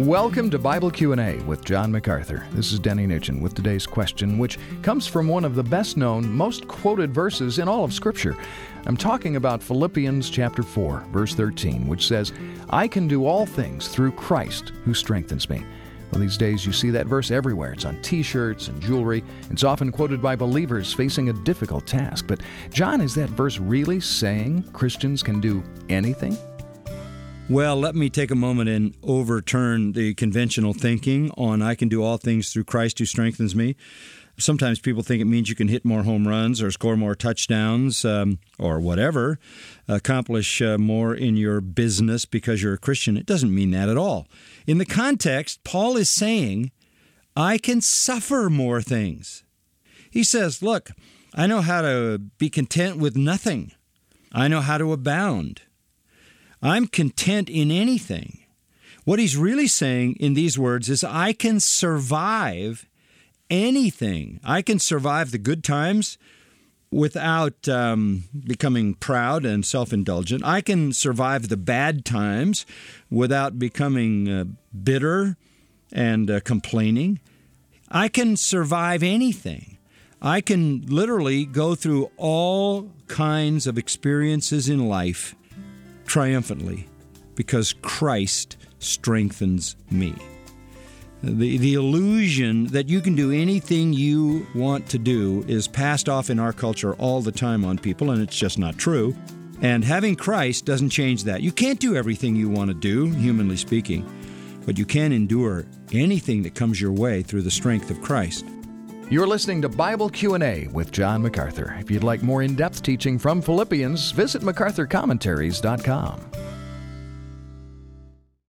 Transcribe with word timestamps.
Welcome 0.00 0.48
to 0.52 0.58
Bible 0.58 0.90
Q&A 0.90 1.36
with 1.40 1.62
John 1.62 1.92
MacArthur. 1.92 2.46
This 2.52 2.72
is 2.72 2.78
Denny 2.78 3.06
Nugent 3.06 3.42
with 3.42 3.52
today's 3.52 3.86
question, 3.86 4.38
which 4.38 4.58
comes 4.80 5.06
from 5.06 5.28
one 5.28 5.44
of 5.44 5.54
the 5.54 5.62
best-known, 5.62 6.26
most 6.26 6.66
quoted 6.66 7.12
verses 7.12 7.58
in 7.58 7.68
all 7.68 7.84
of 7.84 7.92
Scripture. 7.92 8.34
I'm 8.86 8.96
talking 8.96 9.36
about 9.36 9.62
Philippians 9.62 10.30
chapter 10.30 10.62
4, 10.62 11.04
verse 11.12 11.34
13, 11.34 11.86
which 11.86 12.06
says, 12.06 12.32
"I 12.70 12.88
can 12.88 13.08
do 13.08 13.26
all 13.26 13.44
things 13.44 13.88
through 13.88 14.12
Christ 14.12 14.72
who 14.86 14.94
strengthens 14.94 15.50
me." 15.50 15.62
Well, 16.10 16.22
these 16.22 16.38
days 16.38 16.64
you 16.64 16.72
see 16.72 16.88
that 16.88 17.06
verse 17.06 17.30
everywhere. 17.30 17.74
It's 17.74 17.84
on 17.84 18.00
t-shirts 18.00 18.68
and 18.68 18.80
jewelry. 18.80 19.22
It's 19.50 19.64
often 19.64 19.92
quoted 19.92 20.22
by 20.22 20.34
believers 20.34 20.94
facing 20.94 21.28
a 21.28 21.34
difficult 21.44 21.86
task. 21.86 22.24
But 22.26 22.40
John, 22.72 23.02
is 23.02 23.14
that 23.16 23.28
verse 23.28 23.60
really 23.60 24.00
saying 24.00 24.64
Christians 24.72 25.22
can 25.22 25.40
do 25.40 25.62
anything? 25.90 26.38
Well, 27.50 27.74
let 27.74 27.96
me 27.96 28.10
take 28.10 28.30
a 28.30 28.36
moment 28.36 28.68
and 28.68 28.94
overturn 29.02 29.90
the 29.90 30.14
conventional 30.14 30.72
thinking 30.72 31.32
on 31.36 31.62
I 31.62 31.74
can 31.74 31.88
do 31.88 32.00
all 32.00 32.16
things 32.16 32.52
through 32.52 32.62
Christ 32.62 33.00
who 33.00 33.04
strengthens 33.04 33.56
me. 33.56 33.74
Sometimes 34.38 34.78
people 34.78 35.02
think 35.02 35.20
it 35.20 35.24
means 35.24 35.48
you 35.48 35.56
can 35.56 35.66
hit 35.66 35.84
more 35.84 36.04
home 36.04 36.28
runs 36.28 36.62
or 36.62 36.70
score 36.70 36.96
more 36.96 37.16
touchdowns 37.16 38.04
um, 38.04 38.38
or 38.60 38.78
whatever, 38.78 39.40
accomplish 39.88 40.62
uh, 40.62 40.78
more 40.78 41.12
in 41.12 41.36
your 41.36 41.60
business 41.60 42.24
because 42.24 42.62
you're 42.62 42.74
a 42.74 42.78
Christian. 42.78 43.16
It 43.16 43.26
doesn't 43.26 43.52
mean 43.52 43.72
that 43.72 43.88
at 43.88 43.98
all. 43.98 44.28
In 44.68 44.78
the 44.78 44.86
context, 44.86 45.64
Paul 45.64 45.96
is 45.96 46.14
saying, 46.14 46.70
I 47.34 47.58
can 47.58 47.80
suffer 47.80 48.48
more 48.48 48.80
things. 48.80 49.42
He 50.08 50.22
says, 50.22 50.62
Look, 50.62 50.90
I 51.34 51.48
know 51.48 51.62
how 51.62 51.82
to 51.82 52.20
be 52.38 52.48
content 52.48 52.98
with 52.98 53.16
nothing, 53.16 53.72
I 54.30 54.46
know 54.46 54.60
how 54.60 54.78
to 54.78 54.92
abound. 54.92 55.62
I'm 56.62 56.86
content 56.86 57.48
in 57.48 57.70
anything. 57.70 58.38
What 59.04 59.18
he's 59.18 59.36
really 59.36 59.66
saying 59.66 60.16
in 60.20 60.34
these 60.34 60.58
words 60.58 60.88
is, 60.88 61.02
I 61.02 61.32
can 61.32 61.58
survive 61.58 62.86
anything. 63.48 64.40
I 64.44 64.62
can 64.62 64.78
survive 64.78 65.30
the 65.30 65.38
good 65.38 65.64
times 65.64 66.18
without 66.92 67.68
um, 67.68 68.24
becoming 68.44 68.94
proud 68.94 69.44
and 69.44 69.64
self 69.64 69.92
indulgent. 69.92 70.44
I 70.44 70.60
can 70.60 70.92
survive 70.92 71.48
the 71.48 71.56
bad 71.56 72.04
times 72.04 72.66
without 73.10 73.58
becoming 73.58 74.28
uh, 74.28 74.44
bitter 74.82 75.36
and 75.92 76.30
uh, 76.30 76.40
complaining. 76.40 77.20
I 77.90 78.08
can 78.08 78.36
survive 78.36 79.02
anything. 79.02 79.78
I 80.22 80.40
can 80.40 80.82
literally 80.86 81.46
go 81.46 81.74
through 81.74 82.10
all 82.16 82.90
kinds 83.06 83.66
of 83.66 83.78
experiences 83.78 84.68
in 84.68 84.86
life 84.86 85.34
triumphantly 86.10 86.88
because 87.36 87.72
Christ 87.72 88.56
strengthens 88.80 89.76
me. 89.92 90.12
The, 91.22 91.56
the 91.58 91.74
illusion 91.74 92.66
that 92.68 92.88
you 92.88 93.00
can 93.00 93.14
do 93.14 93.30
anything 93.30 93.92
you 93.92 94.44
want 94.52 94.88
to 94.88 94.98
do 94.98 95.44
is 95.46 95.68
passed 95.68 96.08
off 96.08 96.28
in 96.28 96.40
our 96.40 96.52
culture 96.52 96.94
all 96.94 97.20
the 97.20 97.30
time 97.30 97.64
on 97.64 97.78
people, 97.78 98.10
and 98.10 98.20
it's 98.20 98.36
just 98.36 98.58
not 98.58 98.76
true. 98.76 99.14
And 99.62 99.84
having 99.84 100.16
Christ 100.16 100.64
doesn't 100.64 100.90
change 100.90 101.22
that. 101.24 101.42
You 101.42 101.52
can't 101.52 101.78
do 101.78 101.94
everything 101.94 102.34
you 102.34 102.48
want 102.48 102.70
to 102.70 102.74
do, 102.74 103.10
humanly 103.10 103.56
speaking, 103.56 104.04
but 104.66 104.78
you 104.78 104.86
can 104.86 105.12
endure 105.12 105.64
anything 105.92 106.42
that 106.42 106.56
comes 106.56 106.80
your 106.80 106.92
way 106.92 107.22
through 107.22 107.42
the 107.42 107.52
strength 107.52 107.88
of 107.88 108.02
Christ. 108.02 108.44
You're 109.10 109.26
listening 109.26 109.60
to 109.62 109.68
Bible 109.68 110.08
Q&A 110.08 110.68
with 110.68 110.92
John 110.92 111.20
MacArthur. 111.20 111.76
If 111.80 111.90
you'd 111.90 112.04
like 112.04 112.22
more 112.22 112.44
in-depth 112.44 112.84
teaching 112.84 113.18
from 113.18 113.42
Philippians, 113.42 114.12
visit 114.12 114.40
macarthurcommentaries.com. 114.42 116.39